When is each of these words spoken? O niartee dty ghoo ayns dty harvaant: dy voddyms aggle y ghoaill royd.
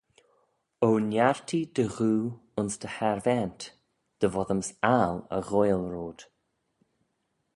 O 0.87 0.87
niartee 1.09 1.65
dty 1.73 1.85
ghoo 1.95 2.23
ayns 2.57 2.75
dty 2.81 2.89
harvaant: 2.97 3.61
dy 4.19 4.27
voddyms 4.33 4.69
aggle 4.93 5.23
y 5.37 5.39
ghoaill 5.49 5.85
royd. 5.93 6.19